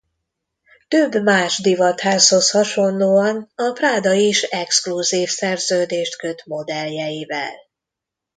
Több 0.87 1.23
más 1.23 1.61
divatházhoz 1.61 2.49
hasonlóan 2.49 3.51
a 3.55 3.71
Prada 3.73 4.13
is 4.13 4.41
exkluzív 4.43 5.29
szerződést 5.29 6.17
köt 6.17 6.45
modelljeivel. 6.45 7.53